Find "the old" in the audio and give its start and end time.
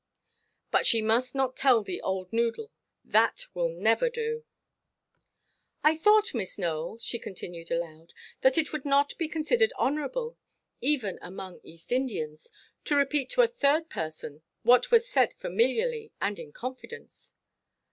1.83-2.33